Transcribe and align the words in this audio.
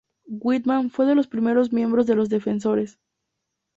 Whitman 0.29 0.89
fue 0.89 1.05
de 1.05 1.13
los 1.13 1.27
primeros 1.27 1.71
miembros 1.71 2.07
de 2.07 2.15
Los 2.15 2.27
Defensores. 2.27 2.97